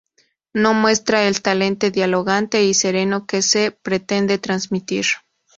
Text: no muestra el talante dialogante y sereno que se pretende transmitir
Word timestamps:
no 0.51 0.73
muestra 0.73 1.27
el 1.27 1.43
talante 1.43 1.91
dialogante 1.91 2.63
y 2.63 2.73
sereno 2.73 3.27
que 3.27 3.43
se 3.43 3.69
pretende 3.69 4.39
transmitir 4.39 5.05